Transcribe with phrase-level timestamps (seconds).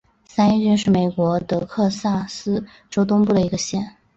[0.25, 3.97] 三一郡是美国德克萨斯州东部的一个县。